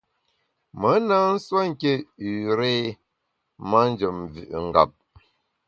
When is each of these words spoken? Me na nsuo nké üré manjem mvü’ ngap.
Me 0.79 0.91
na 1.07 1.17
nsuo 1.33 1.59
nké 1.71 1.91
üré 2.49 2.71
manjem 3.69 4.17
mvü’ 4.23 4.43
ngap. 4.67 4.91